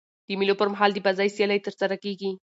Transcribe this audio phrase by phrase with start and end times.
[0.27, 2.31] د مېلو پر مهال د بازۍ سیالۍ ترسره کیږي.